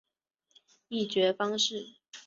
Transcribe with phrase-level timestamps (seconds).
[0.87, 1.93] 议决方式